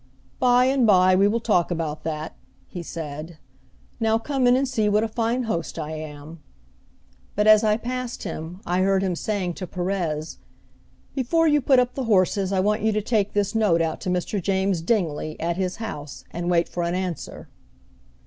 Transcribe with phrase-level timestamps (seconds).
[0.39, 2.33] "By, and by we will talk about that,"
[2.67, 3.37] he said.
[3.99, 6.39] "Now, come in and see what a fine host I am."
[7.35, 10.39] But as I passed him, I heard him saying to Perez,
[11.13, 14.09] "Before you put up the horses I want you to take this note out to
[14.09, 14.41] Mr.
[14.41, 17.47] James Dingley, at his house, and wait for an answer."